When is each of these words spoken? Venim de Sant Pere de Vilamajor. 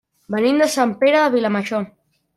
Venim 0.35 0.61
de 0.63 0.69
Sant 0.77 0.95
Pere 1.03 1.21
de 1.25 1.29
Vilamajor. 1.37 1.89